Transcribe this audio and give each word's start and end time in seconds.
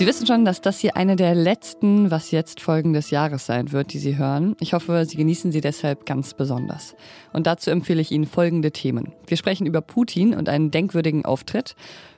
Sie 0.00 0.06
wissen 0.06 0.26
schon, 0.26 0.46
dass 0.46 0.62
das 0.62 0.78
hier 0.78 0.96
eine 0.96 1.14
der 1.14 1.34
letzten 1.34 2.10
Was 2.10 2.30
jetzt 2.30 2.62
Folgen 2.62 2.94
des 2.94 3.10
Jahres 3.10 3.44
sein 3.44 3.70
wird, 3.70 3.92
die 3.92 3.98
Sie 3.98 4.16
hören. 4.16 4.56
Ich 4.58 4.72
hoffe, 4.72 5.04
Sie 5.04 5.18
genießen 5.18 5.52
sie 5.52 5.60
deshalb 5.60 6.06
ganz 6.06 6.32
besonders. 6.32 6.94
Und 7.34 7.46
dazu 7.46 7.70
empfehle 7.70 8.00
ich 8.00 8.10
Ihnen 8.10 8.24
folgende 8.24 8.70
Themen. 8.70 9.12
Wir 9.26 9.36
sprechen 9.36 9.66
über 9.66 9.82
Putin 9.82 10.32
und 10.32 10.48
einen 10.48 10.70
denkwürdigen 10.70 11.26
Auftritt, 11.26 11.76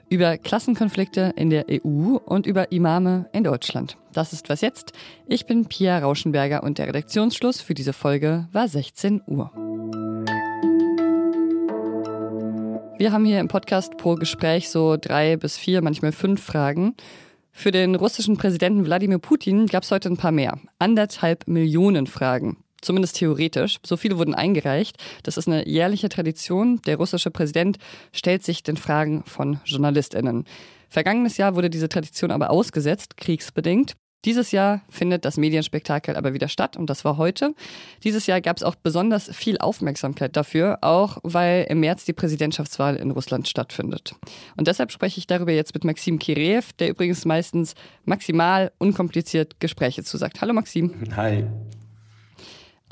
über 0.09 0.39
Klassenkonflikte 0.39 1.32
in 1.34 1.50
der 1.50 1.66
EU 1.68 2.18
und 2.25 2.46
über 2.46 2.71
Imame 2.71 3.29
in 3.32 3.43
Deutschland. 3.43 3.96
Das 4.12 4.33
ist 4.33 4.49
Was 4.49 4.61
jetzt. 4.61 4.93
Ich 5.27 5.46
bin 5.46 5.64
Pia 5.67 5.99
Rauschenberger 5.99 6.62
und 6.62 6.79
der 6.79 6.87
Redaktionsschluss 6.87 7.61
für 7.62 7.75
diese 7.75 7.93
Folge 7.93 8.46
war 8.53 8.69
16 8.69 9.23
Uhr. 9.27 9.51
Wir 12.96 13.11
haben 13.11 13.25
hier 13.25 13.41
im 13.41 13.49
Podcast 13.49 13.96
pro 13.96 14.14
Gespräch 14.14 14.69
so 14.71 14.96
drei 14.96 15.37
bis 15.37 15.56
vier, 15.56 15.83
manchmal 15.83 16.12
fünf 16.12 16.41
Fragen. 16.41 16.95
Für 17.52 17.70
den 17.70 17.95
russischen 17.95 18.37
Präsidenten 18.37 18.84
Wladimir 18.84 19.19
Putin 19.19 19.66
gab 19.66 19.84
es 19.84 19.91
heute 19.91 20.09
ein 20.09 20.16
paar 20.16 20.33
mehr. 20.33 20.59
Anderthalb 20.79 21.47
Millionen 21.47 22.06
Fragen. 22.06 22.56
Zumindest 22.80 23.16
theoretisch. 23.16 23.78
So 23.87 23.97
viele 23.97 24.19
wurden 24.19 24.34
eingereicht. 24.34 24.97
Das 25.23 25.37
ist 25.37 25.47
eine 25.47 25.69
jährliche 25.69 26.09
Tradition. 26.09 26.83
Der 26.87 26.97
russische 26.97 27.30
Präsident 27.30 27.78
stellt 28.12 28.42
sich 28.42 28.65
den 28.65 28.77
Fragen 28.77 29.23
von 29.25 29.61
JournalistInnen. 29.65 30.45
Vergangenes 30.88 31.37
Jahr 31.37 31.55
wurde 31.55 31.70
diese 31.70 31.88
Tradition 31.88 32.33
aber 32.33 32.51
ausgesetzt, 32.51 33.16
kriegsbedingt. 33.16 33.95
Dieses 34.25 34.53
Jahr 34.53 34.83
findet 34.89 35.25
das 35.25 35.37
Medienspektakel 35.37 36.15
aber 36.15 36.33
wieder 36.33 36.49
statt 36.49 36.77
und 36.77 36.89
das 36.89 37.05
war 37.05 37.17
heute. 37.17 37.55
Dieses 38.05 38.27
Jahr 38.27 38.41
gab 38.41 38.57
es 38.57 38.62
auch 38.62 38.77
besonders 38.77 39.29
viel 39.35 39.59
Aufmerksamkeit 39.59 40.37
dafür, 40.37 40.79
auch 40.83 41.19
weil 41.25 41.67
im 41.69 41.81
März 41.81 42.05
die 42.05 42.12
Präsidentschaftswahl 42.12 42.97
in 42.97 43.11
Russland 43.11 43.48
stattfindet. 43.48 44.15
Und 44.57 44.69
deshalb 44.69 44.93
spreche 44.93 45.19
ich 45.19 45.27
darüber 45.27 45.53
jetzt 45.53 45.75
mit 45.75 45.85
Maxim 45.85 46.21
Kireev, 46.21 46.73
der 46.79 46.91
übrigens 46.91 47.25
meistens 47.25 47.75
maximal 48.05 48.70
unkompliziert 48.79 49.59
Gespräche 49.59 50.05
zusagt. 50.05 50.41
Hallo 50.41 50.53
Maxim. 50.53 50.95
Hi. 51.17 51.45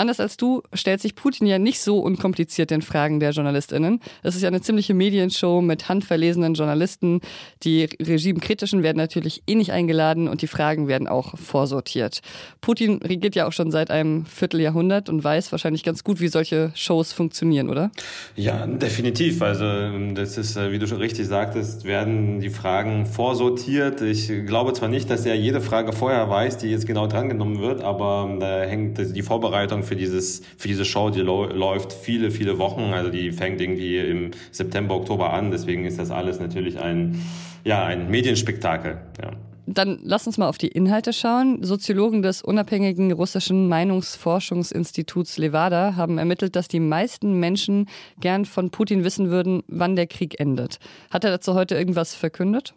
Anders 0.01 0.19
als 0.19 0.39
du 0.39 0.63
stellt 0.73 1.03
sich 1.03 1.15
Putin 1.15 1.47
ja 1.47 1.59
nicht 1.59 1.79
so 1.79 1.99
unkompliziert 1.99 2.71
den 2.71 2.81
Fragen 2.81 3.21
der 3.21 3.33
JournalistInnen. 3.33 4.01
Es 4.23 4.35
ist 4.35 4.41
ja 4.41 4.49
eine 4.49 4.63
ziemliche 4.63 4.95
Medienshow 4.95 5.61
mit 5.61 5.91
handverlesenen 5.91 6.55
Journalisten. 6.55 7.21
Die 7.65 7.87
regimekritischen 8.01 8.83
werden 8.83 8.97
natürlich 8.97 9.43
eh 9.47 9.57
nicht 9.57 9.73
eingeladen 9.73 10.27
und 10.27 10.41
die 10.41 10.47
Fragen 10.47 10.89
werden 10.89 11.07
auch 11.07 11.37
vorsortiert. 11.37 12.23
Putin 12.63 13.03
regiert 13.03 13.35
ja 13.35 13.47
auch 13.47 13.53
schon 13.53 13.71
seit 13.71 13.91
einem 13.91 14.25
Vierteljahrhundert 14.25 15.11
und 15.11 15.23
weiß 15.23 15.53
wahrscheinlich 15.53 15.85
ganz 15.85 16.03
gut, 16.03 16.19
wie 16.23 16.29
solche 16.29 16.73
Shows 16.75 17.13
funktionieren, 17.13 17.69
oder? 17.69 17.91
Ja, 18.37 18.67
definitiv. 18.67 19.43
Also 19.43 19.67
das 20.15 20.39
ist, 20.39 20.57
äh, 20.57 20.73
wie 20.73 20.79
du 20.79 20.87
schon 20.87 20.97
richtig 20.97 21.27
sagtest, 21.27 21.85
werden 21.85 22.41
die 22.41 22.49
Fragen 22.49 23.05
vorsortiert. 23.05 24.01
Ich 24.01 24.29
glaube 24.47 24.73
zwar 24.73 24.89
nicht, 24.89 25.11
dass 25.11 25.27
er 25.27 25.35
jede 25.35 25.61
Frage 25.61 25.93
vorher 25.93 26.31
weiß, 26.31 26.57
die 26.57 26.69
jetzt 26.69 26.87
genau 26.87 27.07
drangenommen 27.07 27.61
wird, 27.61 27.83
aber 27.83 28.35
da 28.41 28.63
hängt 28.63 28.97
die 28.97 29.23
Vorbereitung 29.23 29.83
für 29.91 29.97
dieses, 29.97 30.43
für 30.57 30.69
diese 30.69 30.85
Show, 30.85 31.11
die 31.11 31.19
läuft 31.21 31.93
viele, 31.93 32.31
viele 32.31 32.59
Wochen. 32.59 32.93
Also 32.95 33.11
die 33.11 33.33
fängt 33.33 33.61
irgendwie 33.61 33.99
im 33.99 34.31
September, 34.53 34.95
Oktober 34.95 35.33
an. 35.33 35.51
Deswegen 35.51 35.85
ist 35.85 35.99
das 35.99 36.13
alles 36.13 36.39
natürlich 36.39 36.79
ein, 36.79 37.21
ja, 37.65 37.85
ein 37.85 38.09
Medienspektakel. 38.09 38.99
Ja. 39.21 39.33
Dann 39.67 39.99
lass 40.05 40.29
uns 40.29 40.39
mal 40.39 40.49
auf 40.49 40.59
die 40.59 40.69
Inhalte 40.69 41.13
schauen. 41.13 41.65
Soziologen 41.65 42.23
des 42.23 42.41
unabhängigen 42.41 43.11
russischen 43.11 43.67
Meinungsforschungsinstituts 43.67 45.39
Levada 45.39 45.97
haben 45.97 46.19
ermittelt, 46.19 46.55
dass 46.55 46.69
die 46.69 46.79
meisten 46.79 47.41
Menschen 47.41 47.89
gern 48.21 48.45
von 48.45 48.71
Putin 48.71 49.03
wissen 49.03 49.29
würden, 49.29 49.65
wann 49.67 49.97
der 49.97 50.07
Krieg 50.07 50.39
endet. 50.39 50.79
Hat 51.11 51.25
er 51.25 51.33
dazu 51.33 51.55
heute 51.55 51.75
irgendwas 51.75 52.15
verkündet? 52.15 52.75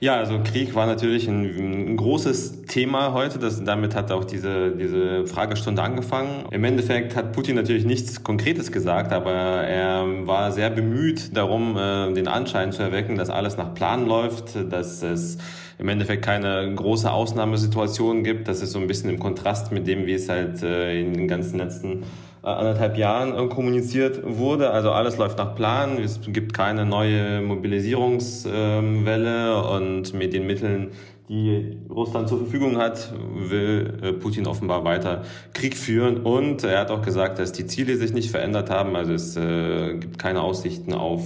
Ja, 0.00 0.16
also 0.16 0.40
Krieg 0.42 0.74
war 0.74 0.86
natürlich 0.86 1.28
ein, 1.28 1.44
ein, 1.44 1.96
großes 1.96 2.62
Thema 2.62 3.12
heute. 3.12 3.38
Das, 3.38 3.62
damit 3.64 3.94
hat 3.94 4.10
auch 4.10 4.24
diese, 4.24 4.72
diese 4.72 5.26
Fragestunde 5.26 5.82
angefangen. 5.82 6.46
Im 6.50 6.64
Endeffekt 6.64 7.16
hat 7.16 7.32
Putin 7.32 7.56
natürlich 7.56 7.84
nichts 7.84 8.22
Konkretes 8.22 8.72
gesagt, 8.72 9.12
aber 9.12 9.32
er 9.32 10.26
war 10.26 10.52
sehr 10.52 10.70
bemüht 10.70 11.36
darum, 11.36 11.76
äh, 11.76 12.12
den 12.12 12.28
Anschein 12.28 12.72
zu 12.72 12.82
erwecken, 12.82 13.16
dass 13.16 13.30
alles 13.30 13.56
nach 13.56 13.74
Plan 13.74 14.06
läuft, 14.06 14.56
dass 14.70 15.02
es 15.02 15.38
im 15.78 15.88
Endeffekt 15.88 16.24
keine 16.24 16.72
große 16.74 17.10
Ausnahmesituation 17.10 18.22
gibt. 18.22 18.48
Das 18.48 18.62
ist 18.62 18.72
so 18.72 18.78
ein 18.78 18.86
bisschen 18.86 19.10
im 19.10 19.18
Kontrast 19.18 19.72
mit 19.72 19.86
dem, 19.86 20.06
wie 20.06 20.14
es 20.14 20.28
halt 20.28 20.62
äh, 20.62 21.00
in 21.00 21.12
den 21.14 21.28
ganzen 21.28 21.58
letzten 21.58 22.04
äh, 22.42 22.46
anderthalb 22.46 22.96
Jahren 22.96 23.36
äh, 23.36 23.46
kommuniziert 23.48 24.22
wurde. 24.24 24.70
Also 24.70 24.92
alles 24.92 25.18
läuft 25.18 25.38
nach 25.38 25.54
Plan. 25.54 25.98
Es 25.98 26.20
gibt 26.26 26.54
keine 26.54 26.86
neue 26.86 27.40
Mobilisierungswelle 27.40 29.64
und 29.64 30.14
mit 30.14 30.32
den 30.32 30.46
Mitteln, 30.46 30.92
die 31.28 31.76
Russland 31.90 32.28
zur 32.28 32.38
Verfügung 32.38 32.76
hat, 32.76 33.12
will 33.34 34.18
Putin 34.20 34.46
offenbar 34.46 34.84
weiter 34.84 35.22
Krieg 35.54 35.74
führen. 35.74 36.18
Und 36.18 36.64
er 36.64 36.80
hat 36.80 36.90
auch 36.90 37.00
gesagt, 37.00 37.38
dass 37.38 37.52
die 37.52 37.66
Ziele 37.66 37.96
sich 37.96 38.12
nicht 38.12 38.30
verändert 38.30 38.68
haben. 38.68 38.94
Also 38.94 39.14
es 39.14 39.34
gibt 39.34 40.18
keine 40.18 40.42
Aussichten 40.42 40.92
auf 40.92 41.22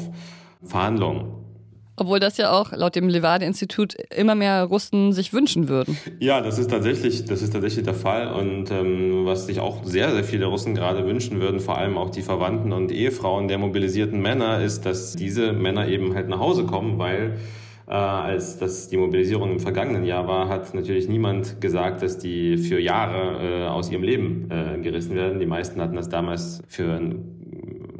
Verhandlungen. 0.63 1.38
Obwohl 2.01 2.21
das 2.21 2.37
ja 2.37 2.53
auch 2.53 2.73
laut 2.73 2.95
dem 2.95 3.09
Levade-Institut 3.09 3.95
immer 4.15 4.35
mehr 4.35 4.65
Russen 4.65 5.13
sich 5.13 5.33
wünschen 5.33 5.69
würden. 5.69 5.99
Ja, 6.21 6.41
das 6.41 6.59
ist 6.59 6.71
tatsächlich, 6.71 7.25
das 7.25 7.43
ist 7.43 7.53
tatsächlich 7.53 7.85
der 7.85 7.95
Fall. 7.95 8.33
Und 8.33 8.71
ähm, 8.71 9.25
was 9.25 9.47
sich 9.47 9.61
auch 9.61 9.85
sehr, 9.85 10.13
sehr 10.13 10.25
viele 10.25 10.47
Russen 10.47 10.75
gerade 10.75 11.07
wünschen 11.07 11.41
würden, 11.41 11.61
vor 11.61 11.79
allem 11.79 11.99
auch 11.99 12.11
die 12.11 12.23
Verwandten 12.23 12.73
und 12.73 12.91
Ehefrauen 12.93 13.49
der 13.49 13.59
mobilisierten 13.59 14.21
Männer, 14.21 14.61
ist, 14.63 14.87
dass 14.87 15.17
diese 15.17 15.53
Männer 15.53 15.89
eben 15.89 16.15
halt 16.15 16.29
nach 16.29 16.39
Hause 16.39 16.65
kommen, 16.65 16.99
weil 16.99 17.39
äh, 17.89 17.93
als 17.93 18.59
das 18.59 18.89
die 18.89 18.99
Mobilisierung 18.99 19.53
im 19.53 19.61
vergangenen 19.61 20.05
Jahr 20.05 20.29
war, 20.29 20.49
hat 20.49 20.75
natürlich 20.75 21.09
niemand 21.09 21.61
gesagt, 21.61 22.03
dass 22.03 22.19
die 22.19 22.59
für 22.59 22.79
Jahre 22.79 23.65
äh, 23.65 23.67
aus 23.67 23.91
ihrem 23.91 24.03
Leben 24.03 24.51
äh, 24.51 24.79
gerissen 24.83 25.15
werden. 25.15 25.39
Die 25.41 25.47
meisten 25.47 25.81
hatten 25.81 25.97
das 25.97 26.11
damals 26.11 26.63
für 26.69 26.93
ein 26.93 27.38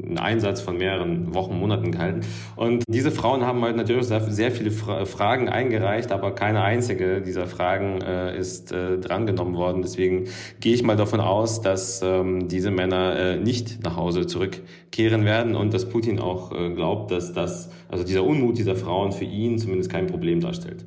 einen 0.09 0.17
Einsatz 0.17 0.61
von 0.61 0.77
mehreren 0.77 1.33
Wochen, 1.33 1.57
Monaten 1.57 1.91
gehalten. 1.91 2.21
Und 2.55 2.83
diese 2.87 3.11
Frauen 3.11 3.45
haben 3.45 3.61
halt 3.61 3.77
natürlich 3.77 4.07
sehr 4.07 4.51
viele 4.51 4.71
Fragen 4.71 5.49
eingereicht, 5.49 6.11
aber 6.11 6.35
keine 6.35 6.61
einzige 6.61 7.21
dieser 7.21 7.47
Fragen 7.47 8.01
äh, 8.01 8.37
ist 8.37 8.71
äh, 8.71 8.97
drangenommen 8.97 9.55
worden. 9.55 9.81
Deswegen 9.81 10.25
gehe 10.59 10.73
ich 10.73 10.83
mal 10.83 10.97
davon 10.97 11.19
aus, 11.19 11.61
dass 11.61 12.01
ähm, 12.01 12.47
diese 12.47 12.71
Männer 12.71 13.17
äh, 13.17 13.37
nicht 13.37 13.83
nach 13.83 13.95
Hause 13.95 14.27
zurückkehren 14.27 15.25
werden 15.25 15.55
und 15.55 15.73
dass 15.73 15.87
Putin 15.87 16.19
auch 16.19 16.51
äh, 16.51 16.69
glaubt, 16.73 17.11
dass 17.11 17.33
das, 17.33 17.69
also 17.87 18.03
dieser 18.03 18.23
Unmut 18.23 18.57
dieser 18.57 18.75
Frauen 18.75 19.11
für 19.11 19.25
ihn 19.25 19.57
zumindest 19.57 19.91
kein 19.91 20.07
Problem 20.07 20.41
darstellt. 20.41 20.85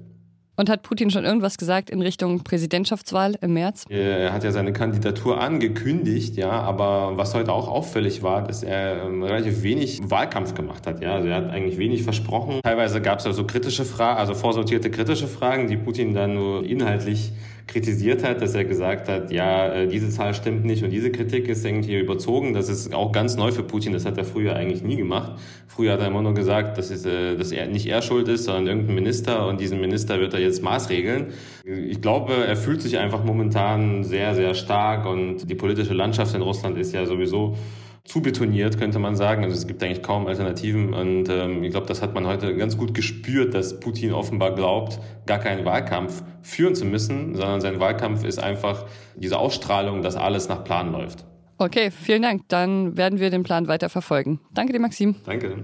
Und 0.63 0.71
hat 0.71 0.85
Putin 0.85 1.11
schon 1.11 1.25
irgendwas 1.25 1.59
gesagt 1.59 1.91
in 1.91 2.01
Richtung 2.03 2.45
Präsidentschaftswahl 2.45 3.35
im 3.41 3.53
März? 3.53 3.85
Er 3.89 4.33
hat 4.33 4.45
ja 4.45 4.53
seine 4.53 4.73
Kandidatur 4.73 5.41
angekündigt, 5.41 6.37
ja, 6.37 6.51
aber 6.51 7.17
was 7.17 7.35
heute 7.35 7.53
auch 7.53 7.67
auffällig 7.67 8.23
war, 8.23 8.47
dass 8.47 8.63
er 8.63 9.07
ähm, 9.07 9.25
relativ 9.25 9.65
wenig 9.65 10.01
Wahlkampf 10.09 10.55
gemacht 10.55 10.87
hat, 10.87 11.03
ja. 11.03 11.15
Also 11.15 11.27
er 11.27 11.35
hat 11.35 11.51
eigentlich 11.51 11.79
wenig 11.79 12.05
versprochen. 12.05 12.61
Teilweise 12.63 13.03
gab 13.03 13.19
es 13.19 13.27
also 13.27 13.45
kritische 13.45 13.85
Fragen, 13.85 14.21
also 14.21 14.35
vorsortierte 14.35 14.89
kritische 14.89 15.27
Fragen, 15.27 15.67
die 15.67 15.77
Putin 15.77 16.15
dann 16.15 16.35
nur 16.35 16.65
inhaltlich 16.65 17.33
kritisiert 17.67 18.25
hat, 18.25 18.43
dass 18.43 18.55
er 18.55 18.65
gesagt 18.65 19.09
hat, 19.09 19.31
ja, 19.31 19.73
äh, 19.73 19.89
diese 19.89 20.11
Zahl 20.11 20.35
stimmt 20.35 20.65
nicht 20.65 20.85
und 20.85 20.91
diese 20.91 21.11
Kritik 21.11 21.49
ist 21.49 21.65
irgendwie 21.65 21.99
überzogen. 21.99 22.55
Das 22.55 22.69
ist 22.69 22.95
auch 22.95 23.13
ganz 23.13 23.37
neu 23.37 23.53
für 23.53 23.63
Putin. 23.63 23.93
Das 23.93 24.05
hat 24.05 24.19
er 24.19 24.25
früher 24.25 24.57
eigentlich 24.57 24.83
nie 24.83 24.97
gemacht. 24.97 25.39
Früher 25.67 25.93
hat 25.93 26.01
er 26.01 26.09
immer 26.09 26.23
nur 26.23 26.35
gesagt, 26.35 26.79
dass, 26.79 26.91
es, 26.91 27.07
äh, 27.07 27.37
dass 27.37 27.53
er 27.53 27.67
nicht 27.67 27.87
er 27.87 28.03
schuld 28.03 28.29
ist, 28.29 28.45
sondern 28.45 28.67
irgendein 28.67 28.95
Minister 28.97 29.47
und 29.47 29.61
diesen 29.61 29.81
Minister 29.81 30.21
wird 30.21 30.35
er 30.35 30.41
jetzt 30.41 30.63
maßregeln. 30.63 31.29
Ich 31.65 32.01
glaube, 32.01 32.33
er 32.47 32.57
fühlt 32.57 32.83
sich 32.83 32.99
einfach 32.99 33.25
momentan 33.25 34.05
sehr, 34.05 34.35
sehr 34.35 34.55
stark 34.55 35.07
und 35.07 35.49
die 35.49 35.55
politische 35.55 35.95
Landschaft 35.95 36.35
in 36.35 36.43
Russland 36.43 36.77
ist 36.79 36.93
ja 36.93 37.07
sowieso 37.07 37.57
zu 38.05 38.21
betoniert, 38.21 38.79
könnte 38.79 38.99
man 38.99 39.15
sagen. 39.15 39.45
Also 39.45 39.57
es 39.57 39.67
gibt 39.67 39.83
eigentlich 39.83 40.03
kaum 40.03 40.27
Alternativen. 40.27 40.93
Und 40.93 41.29
ähm, 41.29 41.63
ich 41.63 41.71
glaube, 41.71 41.87
das 41.87 42.03
hat 42.03 42.15
man 42.15 42.27
heute 42.27 42.57
ganz 42.57 42.77
gut 42.77 42.95
gespürt, 42.95 43.55
dass 43.55 43.79
Putin 43.79 44.13
offenbar 44.13 44.55
glaubt, 44.55 44.99
gar 45.27 45.39
keinen 45.39 45.65
Wahlkampf 45.65 46.23
führen 46.43 46.75
zu 46.75 46.85
müssen, 46.85 47.35
sondern 47.35 47.61
sein 47.61 47.81
Wahlkampf 47.81 48.25
ist 48.25 48.39
einfach 48.39 48.87
diese 49.17 49.39
Ausstrahlung, 49.39 50.03
dass 50.03 50.17
alles 50.17 50.49
nach 50.49 50.65
Plan 50.65 50.93
läuft. 50.93 51.25
Okay, 51.59 51.91
vielen 51.91 52.23
Dank. 52.23 52.43
Dann 52.49 52.97
werden 52.97 53.21
wir 53.21 53.31
den 53.31 53.45
Plan 53.45 53.69
weiter 53.69 53.89
verfolgen. 53.89 54.41
Danke 54.53 54.73
dir, 54.73 54.81
Maxim. 54.81 55.15
Danke. 55.25 55.63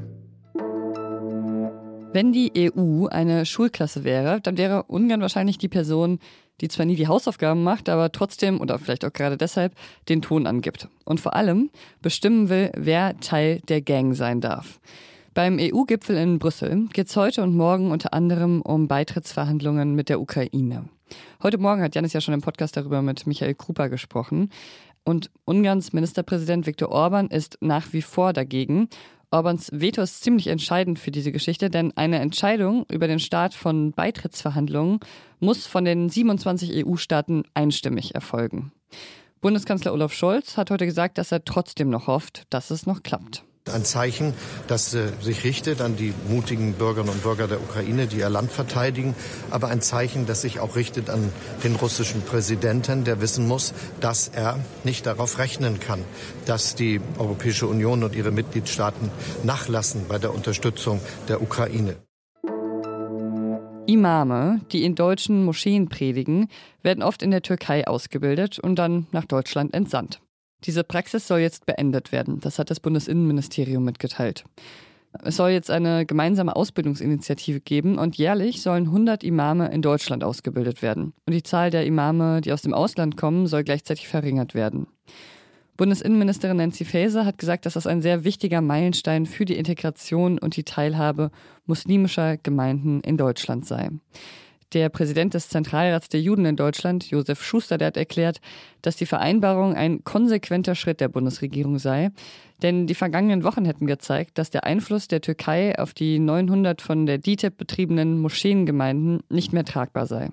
Wenn 2.12 2.32
die 2.32 2.52
EU 2.56 3.06
eine 3.06 3.44
Schulklasse 3.44 4.02
wäre, 4.02 4.40
dann 4.40 4.56
wäre 4.56 4.84
Ungarn 4.84 5.20
wahrscheinlich 5.20 5.58
die 5.58 5.68
Person, 5.68 6.20
die 6.60 6.68
zwar 6.68 6.86
nie 6.86 6.96
die 6.96 7.06
Hausaufgaben 7.06 7.62
macht, 7.62 7.88
aber 7.88 8.12
trotzdem 8.12 8.60
oder 8.60 8.78
vielleicht 8.78 9.04
auch 9.04 9.12
gerade 9.12 9.36
deshalb 9.36 9.74
den 10.08 10.22
Ton 10.22 10.46
angibt. 10.46 10.88
Und 11.04 11.20
vor 11.20 11.36
allem 11.36 11.70
bestimmen 12.00 12.48
will, 12.48 12.70
wer 12.76 13.18
Teil 13.20 13.60
der 13.68 13.82
Gang 13.82 14.14
sein 14.14 14.40
darf. 14.40 14.80
Beim 15.38 15.58
EU-Gipfel 15.60 16.16
in 16.16 16.40
Brüssel 16.40 16.88
geht 16.92 17.06
es 17.06 17.14
heute 17.14 17.44
und 17.44 17.56
morgen 17.56 17.92
unter 17.92 18.12
anderem 18.12 18.60
um 18.60 18.88
Beitrittsverhandlungen 18.88 19.94
mit 19.94 20.08
der 20.08 20.20
Ukraine. 20.20 20.88
Heute 21.44 21.58
Morgen 21.58 21.80
hat 21.80 21.94
Janis 21.94 22.12
ja 22.12 22.20
schon 22.20 22.34
im 22.34 22.40
Podcast 22.40 22.76
darüber 22.76 23.02
mit 23.02 23.24
Michael 23.24 23.54
Krupa 23.54 23.86
gesprochen. 23.86 24.50
Und 25.04 25.30
Ungarns 25.44 25.92
Ministerpräsident 25.92 26.66
Viktor 26.66 26.88
Orban 26.88 27.28
ist 27.28 27.56
nach 27.60 27.92
wie 27.92 28.02
vor 28.02 28.32
dagegen 28.32 28.88
Orbans 29.30 29.70
Veto 29.72 30.02
ist 30.02 30.24
ziemlich 30.24 30.48
entscheidend 30.48 30.98
für 30.98 31.12
diese 31.12 31.30
Geschichte, 31.30 31.70
denn 31.70 31.96
eine 31.96 32.18
Entscheidung 32.18 32.84
über 32.90 33.06
den 33.06 33.20
Start 33.20 33.54
von 33.54 33.92
Beitrittsverhandlungen 33.92 34.98
muss 35.38 35.68
von 35.68 35.84
den 35.84 36.08
27 36.08 36.84
EU-Staaten 36.84 37.44
einstimmig 37.54 38.16
erfolgen. 38.16 38.72
Bundeskanzler 39.40 39.92
Olaf 39.92 40.12
Scholz 40.12 40.56
hat 40.56 40.72
heute 40.72 40.84
gesagt, 40.84 41.16
dass 41.16 41.30
er 41.30 41.44
trotzdem 41.44 41.90
noch 41.90 42.08
hofft, 42.08 42.42
dass 42.50 42.72
es 42.72 42.86
noch 42.86 43.04
klappt. 43.04 43.44
Ein 43.68 43.84
Zeichen, 43.84 44.34
das 44.66 44.94
äh, 44.94 45.08
sich 45.20 45.44
richtet 45.44 45.80
an 45.80 45.96
die 45.96 46.12
mutigen 46.28 46.74
Bürgerinnen 46.74 47.12
und 47.12 47.22
Bürger 47.22 47.48
der 47.48 47.60
Ukraine, 47.60 48.06
die 48.06 48.18
ihr 48.18 48.30
Land 48.30 48.50
verteidigen, 48.52 49.14
aber 49.50 49.68
ein 49.68 49.80
Zeichen, 49.80 50.26
das 50.26 50.42
sich 50.42 50.60
auch 50.60 50.76
richtet 50.76 51.10
an 51.10 51.32
den 51.64 51.76
russischen 51.76 52.22
Präsidenten, 52.22 53.04
der 53.04 53.20
wissen 53.20 53.46
muss, 53.46 53.74
dass 54.00 54.28
er 54.28 54.58
nicht 54.84 55.06
darauf 55.06 55.38
rechnen 55.38 55.80
kann, 55.80 56.04
dass 56.46 56.74
die 56.74 57.00
Europäische 57.18 57.66
Union 57.66 58.04
und 58.04 58.14
ihre 58.14 58.30
Mitgliedstaaten 58.30 59.10
nachlassen 59.42 60.06
bei 60.08 60.18
der 60.18 60.34
Unterstützung 60.34 61.00
der 61.28 61.42
Ukraine. 61.42 61.96
Imame, 63.88 64.60
die 64.70 64.84
in 64.84 64.94
deutschen 64.94 65.46
Moscheen 65.46 65.88
predigen, 65.88 66.48
werden 66.82 67.02
oft 67.02 67.22
in 67.22 67.30
der 67.30 67.40
Türkei 67.40 67.88
ausgebildet 67.88 68.58
und 68.58 68.76
dann 68.76 69.06
nach 69.12 69.24
Deutschland 69.24 69.72
entsandt. 69.72 70.20
Diese 70.64 70.84
Praxis 70.84 71.28
soll 71.28 71.40
jetzt 71.40 71.66
beendet 71.66 72.12
werden. 72.12 72.40
Das 72.40 72.58
hat 72.58 72.70
das 72.70 72.80
Bundesinnenministerium 72.80 73.84
mitgeteilt. 73.84 74.44
Es 75.22 75.36
soll 75.36 75.50
jetzt 75.50 75.70
eine 75.70 76.04
gemeinsame 76.04 76.54
Ausbildungsinitiative 76.54 77.60
geben 77.60 77.98
und 77.98 78.16
jährlich 78.16 78.60
sollen 78.60 78.86
100 78.86 79.24
Imame 79.24 79.68
in 79.70 79.82
Deutschland 79.82 80.22
ausgebildet 80.22 80.82
werden. 80.82 81.14
Und 81.26 81.32
die 81.32 81.42
Zahl 81.42 81.70
der 81.70 81.86
Imame, 81.86 82.40
die 82.40 82.52
aus 82.52 82.62
dem 82.62 82.74
Ausland 82.74 83.16
kommen, 83.16 83.46
soll 83.46 83.64
gleichzeitig 83.64 84.06
verringert 84.06 84.54
werden. 84.54 84.86
Bundesinnenministerin 85.78 86.56
Nancy 86.56 86.84
Faeser 86.84 87.24
hat 87.24 87.38
gesagt, 87.38 87.64
dass 87.64 87.74
das 87.74 87.86
ein 87.86 88.02
sehr 88.02 88.24
wichtiger 88.24 88.60
Meilenstein 88.60 89.26
für 89.26 89.44
die 89.44 89.56
Integration 89.56 90.38
und 90.38 90.56
die 90.56 90.64
Teilhabe 90.64 91.30
muslimischer 91.66 92.36
Gemeinden 92.36 93.00
in 93.00 93.16
Deutschland 93.16 93.64
sei. 93.64 93.90
Der 94.74 94.90
Präsident 94.90 95.32
des 95.32 95.48
Zentralrats 95.48 96.10
der 96.10 96.20
Juden 96.20 96.44
in 96.44 96.56
Deutschland, 96.56 97.10
Josef 97.10 97.42
Schuster, 97.42 97.78
der 97.78 97.86
hat 97.86 97.96
erklärt, 97.96 98.40
dass 98.82 98.96
die 98.96 99.06
Vereinbarung 99.06 99.74
ein 99.74 100.04
konsequenter 100.04 100.74
Schritt 100.74 101.00
der 101.00 101.08
Bundesregierung 101.08 101.78
sei. 101.78 102.10
Denn 102.60 102.86
die 102.86 102.94
vergangenen 102.94 103.44
Wochen 103.44 103.64
hätten 103.64 103.86
gezeigt, 103.86 104.36
dass 104.36 104.50
der 104.50 104.64
Einfluss 104.64 105.08
der 105.08 105.22
Türkei 105.22 105.78
auf 105.78 105.94
die 105.94 106.18
900 106.18 106.82
von 106.82 107.06
der 107.06 107.16
DITIB 107.16 107.56
betriebenen 107.56 108.20
Moscheengemeinden 108.20 109.20
nicht 109.30 109.54
mehr 109.54 109.64
tragbar 109.64 110.06
sei. 110.06 110.28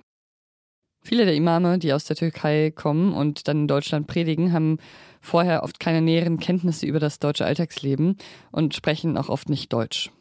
Viele 1.01 1.25
der 1.25 1.35
Imame, 1.35 1.77
die 1.77 1.93
aus 1.93 2.03
der 2.05 2.15
Türkei 2.15 2.71
kommen 2.71 3.13
und 3.13 3.47
dann 3.47 3.61
in 3.61 3.67
Deutschland 3.67 4.07
predigen, 4.07 4.51
haben 4.51 4.79
vorher 5.21 5.63
oft 5.63 5.79
keine 5.79 6.01
näheren 6.01 6.39
Kenntnisse 6.39 6.87
über 6.87 6.99
das 6.99 7.19
deutsche 7.19 7.45
Alltagsleben 7.45 8.17
und 8.51 8.73
sprechen 8.73 9.15
auch 9.15 9.29
oft 9.29 9.47
nicht 9.47 9.71
Deutsch. 9.71 10.11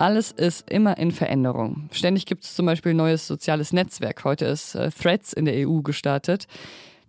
Alles 0.00 0.30
ist 0.30 0.70
immer 0.70 0.96
in 0.96 1.10
Veränderung. 1.10 1.90
Ständig 1.92 2.24
gibt 2.24 2.44
es 2.44 2.54
zum 2.54 2.64
Beispiel 2.64 2.94
ein 2.94 2.96
neues 2.96 3.26
soziales 3.26 3.74
Netzwerk. 3.74 4.24
Heute 4.24 4.46
ist 4.46 4.74
äh, 4.74 4.90
Threads 4.90 5.34
in 5.34 5.44
der 5.44 5.68
EU 5.68 5.82
gestartet. 5.82 6.46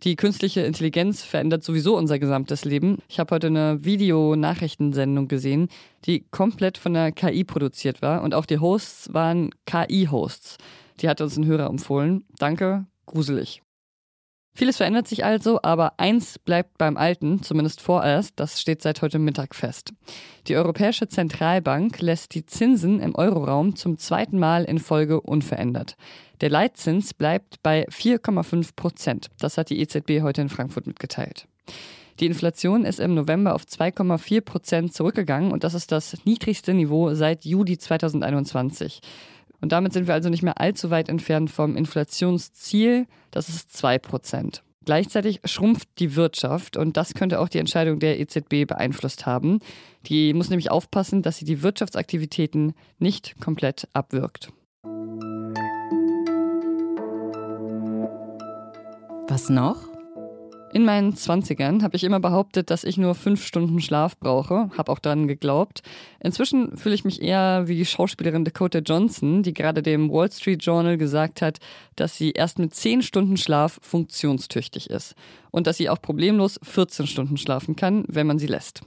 Die 0.03 0.17
künstliche 0.17 0.59
Intelligenz 0.59 1.23
verändert 1.23 1.63
sowieso 1.63 1.95
unser 1.95 2.19
gesamtes 2.19 2.65
Leben. 2.65 2.97
Ich 3.07 3.17
habe 3.17 3.33
heute 3.33 3.47
eine 3.47 3.85
Videonachrichtensendung 3.85 5.29
gesehen, 5.29 5.69
die 6.03 6.25
komplett 6.31 6.77
von 6.77 6.93
der 6.93 7.13
KI 7.13 7.45
produziert 7.45 8.01
war 8.01 8.23
und 8.23 8.33
auch 8.33 8.45
die 8.45 8.59
Hosts 8.59 9.13
waren 9.13 9.51
KI-Hosts. 9.65 10.57
Die 10.99 11.07
hat 11.07 11.21
uns 11.21 11.37
ein 11.37 11.45
Hörer 11.45 11.67
empfohlen. 11.67 12.25
Danke, 12.39 12.87
gruselig. 13.05 13.61
Vieles 14.53 14.77
verändert 14.77 15.07
sich 15.07 15.23
also, 15.23 15.59
aber 15.63 15.93
eins 15.97 16.37
bleibt 16.37 16.77
beim 16.77 16.97
Alten, 16.97 17.41
zumindest 17.41 17.79
vorerst, 17.79 18.33
das 18.35 18.59
steht 18.59 18.81
seit 18.81 19.01
heute 19.01 19.17
Mittag 19.17 19.55
fest. 19.55 19.93
Die 20.47 20.57
Europäische 20.57 21.07
Zentralbank 21.07 22.01
lässt 22.01 22.35
die 22.35 22.45
Zinsen 22.45 22.99
im 22.99 23.15
Euroraum 23.15 23.75
zum 23.77 23.97
zweiten 23.97 24.37
Mal 24.37 24.65
in 24.65 24.79
Folge 24.79 25.21
unverändert. 25.21 25.95
Der 26.41 26.49
Leitzins 26.49 27.13
bleibt 27.13 27.63
bei 27.63 27.87
4,5 27.87 28.75
Prozent. 28.75 29.27
Das 29.39 29.57
hat 29.57 29.69
die 29.69 29.79
EZB 29.79 30.21
heute 30.21 30.41
in 30.41 30.49
Frankfurt 30.49 30.85
mitgeteilt. 30.85 31.47
Die 32.19 32.25
Inflation 32.25 32.83
ist 32.83 32.99
im 32.99 33.15
November 33.15 33.55
auf 33.55 33.63
2,4 33.63 34.41
Prozent 34.41 34.93
zurückgegangen 34.93 35.51
und 35.51 35.63
das 35.63 35.73
ist 35.73 35.91
das 35.91 36.17
niedrigste 36.25 36.73
Niveau 36.73 37.13
seit 37.13 37.45
Juli 37.45 37.77
2021. 37.77 39.01
Und 39.61 39.71
damit 39.71 39.93
sind 39.93 40.07
wir 40.07 40.15
also 40.15 40.29
nicht 40.29 40.43
mehr 40.43 40.59
allzu 40.59 40.89
weit 40.89 41.07
entfernt 41.07 41.51
vom 41.51 41.77
Inflationsziel, 41.77 43.05
das 43.29 43.47
ist 43.47 43.77
2 43.77 43.99
Prozent. 43.99 44.63
Gleichzeitig 44.83 45.41
schrumpft 45.45 45.87
die 45.99 46.15
Wirtschaft 46.15 46.75
und 46.75 46.97
das 46.97 47.13
könnte 47.13 47.39
auch 47.39 47.49
die 47.49 47.59
Entscheidung 47.59 47.99
der 47.99 48.19
EZB 48.19 48.65
beeinflusst 48.65 49.27
haben. 49.27 49.59
Die 50.07 50.33
muss 50.33 50.49
nämlich 50.49 50.71
aufpassen, 50.71 51.21
dass 51.21 51.37
sie 51.37 51.45
die 51.45 51.61
Wirtschaftsaktivitäten 51.61 52.73
nicht 52.97 53.39
komplett 53.39 53.87
abwirkt. 53.93 54.51
Was 59.27 59.49
noch? 59.49 59.90
In 60.73 60.85
meinen 60.85 61.17
Zwanzigern 61.17 61.83
habe 61.83 61.97
ich 61.97 62.03
immer 62.05 62.21
behauptet, 62.21 62.69
dass 62.69 62.85
ich 62.85 62.97
nur 62.97 63.13
fünf 63.13 63.45
Stunden 63.45 63.81
Schlaf 63.81 64.17
brauche, 64.17 64.69
habe 64.77 64.89
auch 64.89 64.99
daran 64.99 65.27
geglaubt. 65.27 65.81
Inzwischen 66.21 66.77
fühle 66.77 66.95
ich 66.95 67.03
mich 67.03 67.21
eher 67.21 67.67
wie 67.67 67.75
die 67.75 67.85
Schauspielerin 67.85 68.45
Dakota 68.45 68.79
Johnson, 68.79 69.43
die 69.43 69.53
gerade 69.53 69.81
dem 69.81 70.09
Wall 70.09 70.31
Street 70.31 70.63
Journal 70.63 70.97
gesagt 70.97 71.41
hat, 71.41 71.59
dass 71.97 72.15
sie 72.15 72.31
erst 72.31 72.57
mit 72.57 72.73
zehn 72.73 73.01
Stunden 73.01 73.35
Schlaf 73.35 73.79
funktionstüchtig 73.81 74.89
ist 74.89 75.15
und 75.51 75.67
dass 75.67 75.75
sie 75.75 75.89
auch 75.89 76.01
problemlos 76.01 76.57
14 76.63 77.05
Stunden 77.05 77.35
schlafen 77.35 77.75
kann, 77.75 78.05
wenn 78.07 78.27
man 78.27 78.39
sie 78.39 78.47
lässt. 78.47 78.81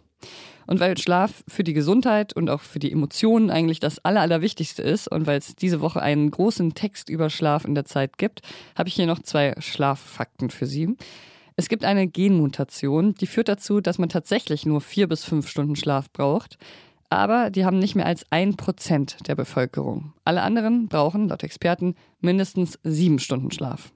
Und 0.67 0.81
weil 0.81 0.97
Schlaf 0.97 1.45
für 1.47 1.65
die 1.65 1.75
Gesundheit 1.75 2.33
und 2.33 2.49
auch 2.49 2.63
für 2.63 2.79
die 2.79 2.93
Emotionen 2.93 3.51
eigentlich 3.51 3.81
das 3.81 4.03
Aller, 4.03 4.23
Allerwichtigste 4.23 4.81
ist 4.81 5.07
und 5.07 5.27
weil 5.27 5.37
es 5.37 5.55
diese 5.55 5.83
Woche 5.83 6.01
einen 6.01 6.31
großen 6.31 6.73
Text 6.73 7.11
über 7.11 7.29
Schlaf 7.29 7.67
in 7.67 7.75
der 7.75 7.85
Zeit 7.85 8.17
gibt, 8.17 8.41
habe 8.75 8.89
ich 8.89 8.95
hier 8.95 9.05
noch 9.05 9.19
zwei 9.19 9.55
Schlaffakten 9.59 10.49
für 10.49 10.65
Sie. 10.65 10.97
Es 11.57 11.69
gibt 11.69 11.85
eine 11.85 12.09
Genmutation, 12.09 13.15
die 13.15 13.27
führt 13.27 13.49
dazu, 13.49 13.81
dass 13.81 13.99
man 13.99 14.09
tatsächlich 14.09 14.67
nur 14.67 14.81
vier 14.81 15.09
bis 15.09 15.25
fünf 15.25 15.49
Stunden 15.49 15.77
Schlaf 15.77 16.11
braucht. 16.11 16.59
Aber 17.11 17.51
die 17.51 17.65
haben 17.65 17.79
nicht 17.79 17.95
mehr 17.95 18.07
als 18.07 18.25
ein 18.31 18.57
Prozent 18.57 19.29
der 19.29 19.37
Bevölkerung. 19.37 20.15
Alle 20.25 20.43
anderen 20.43 20.89
brauchen, 20.89 21.29
laut 21.29 21.45
Experten, 21.45 21.95
mindestens 22.21 22.79
sieben 22.83 23.21
Stunden 23.21 23.53
Schlaf. 23.53 23.93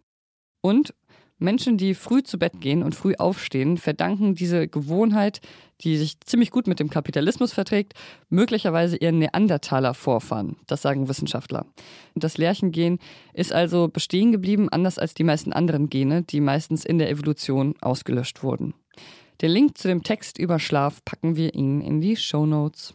Und 0.60 0.94
Menschen, 1.38 1.78
die 1.78 1.94
früh 1.94 2.22
zu 2.22 2.38
Bett 2.38 2.60
gehen 2.60 2.82
und 2.82 2.94
früh 2.94 3.14
aufstehen, 3.16 3.76
verdanken 3.76 4.34
diese 4.34 4.68
Gewohnheit, 4.68 5.40
die 5.80 5.96
sich 5.96 6.18
ziemlich 6.20 6.50
gut 6.50 6.66
mit 6.66 6.80
dem 6.80 6.90
Kapitalismus 6.90 7.52
verträgt, 7.52 7.94
möglicherweise 8.28 8.96
ihren 8.96 9.20
Neandertaler-Vorfahren. 9.20 10.56
Das 10.66 10.82
sagen 10.82 11.08
Wissenschaftler. 11.08 11.66
Das 12.14 12.38
Lerchengen 12.38 12.98
ist 13.32 13.52
also 13.52 13.88
bestehen 13.88 14.32
geblieben, 14.32 14.68
anders 14.68 14.98
als 14.98 15.14
die 15.14 15.24
meisten 15.24 15.52
anderen 15.52 15.88
Gene, 15.88 16.22
die 16.22 16.40
meistens 16.40 16.84
in 16.84 16.98
der 16.98 17.10
Evolution 17.10 17.74
ausgelöscht 17.80 18.42
wurden. 18.42 18.74
Den 19.40 19.52
Link 19.52 19.78
zu 19.78 19.86
dem 19.86 20.02
Text 20.02 20.38
über 20.38 20.58
Schlaf 20.58 21.04
packen 21.04 21.36
wir 21.36 21.54
Ihnen 21.54 21.80
in 21.80 22.00
die 22.00 22.16
Show 22.16 22.44
Notes. 22.44 22.94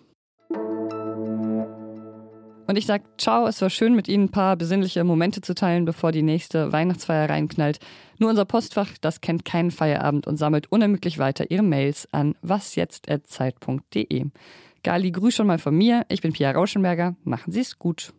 Und 2.66 2.78
ich 2.78 2.86
sage 2.86 3.04
ciao, 3.18 3.46
es 3.46 3.62
war 3.62 3.70
schön 3.70 3.94
mit 3.94 4.08
Ihnen 4.08 4.26
ein 4.26 4.32
paar 4.32 4.56
besinnliche 4.56 5.04
Momente 5.04 5.42
zu 5.42 5.54
teilen, 5.54 5.84
bevor 5.84 6.14
die 6.14 6.22
nächste 6.22 6.72
Weihnachtsfeier 6.72 7.30
reinknallt. 7.30 7.80
Nur 8.20 8.30
unser 8.30 8.46
Postfach, 8.46 8.90
das 9.02 9.20
kennt 9.20 9.44
keinen 9.44 9.72
Feierabend 9.72 10.28
und 10.28 10.38
sammelt 10.38 10.72
unermüdlich 10.72 11.18
weiter 11.18 11.52
Ihre 11.52 11.64
Mails 11.64 12.08
an 12.12 12.36
wasjetzt.zeit.de. 12.42 14.26
Gali, 14.84 15.12
grüß 15.12 15.36
schon 15.36 15.48
mal 15.48 15.60
von 15.60 15.76
mir. 15.76 16.06
Ich 16.08 16.22
bin 16.22 16.32
Pia 16.32 16.52
Rauschenberger. 16.52 17.16
Machen 17.24 17.52
Sie 17.52 17.62
es 17.62 17.80
gut. 17.80 18.14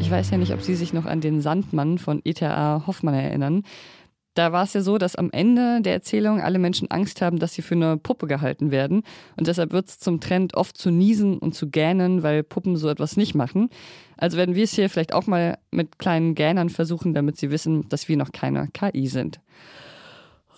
Ich 0.00 0.10
weiß 0.10 0.30
ja 0.30 0.38
nicht, 0.38 0.52
ob 0.52 0.60
Sie 0.60 0.74
sich 0.74 0.92
noch 0.92 1.06
an 1.06 1.20
den 1.20 1.40
Sandmann 1.40 1.98
von 1.98 2.20
ETA 2.24 2.84
Hoffmann 2.86 3.14
erinnern. 3.14 3.62
Da 4.34 4.52
war 4.52 4.64
es 4.64 4.74
ja 4.74 4.80
so, 4.80 4.96
dass 4.96 5.16
am 5.16 5.30
Ende 5.32 5.80
der 5.82 5.92
Erzählung 5.92 6.40
alle 6.40 6.58
Menschen 6.58 6.90
Angst 6.90 7.20
haben, 7.20 7.38
dass 7.38 7.54
sie 7.54 7.62
für 7.62 7.74
eine 7.74 7.96
Puppe 7.96 8.26
gehalten 8.26 8.70
werden. 8.70 9.02
Und 9.36 9.48
deshalb 9.48 9.72
wird 9.72 9.88
es 9.88 9.98
zum 9.98 10.20
Trend, 10.20 10.54
oft 10.54 10.76
zu 10.76 10.90
niesen 10.90 11.38
und 11.38 11.54
zu 11.54 11.68
gähnen, 11.68 12.22
weil 12.22 12.44
Puppen 12.44 12.76
so 12.76 12.88
etwas 12.88 13.16
nicht 13.16 13.34
machen. 13.34 13.70
Also 14.16 14.36
werden 14.36 14.54
wir 14.54 14.64
es 14.64 14.74
hier 14.74 14.88
vielleicht 14.88 15.14
auch 15.14 15.26
mal 15.26 15.58
mit 15.72 15.98
kleinen 15.98 16.34
Gähnern 16.34 16.70
versuchen, 16.70 17.12
damit 17.12 17.38
sie 17.38 17.50
wissen, 17.50 17.88
dass 17.88 18.08
wir 18.08 18.16
noch 18.16 18.30
keine 18.32 18.68
KI 18.68 19.08
sind. 19.08 19.40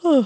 Oh. 0.05 0.25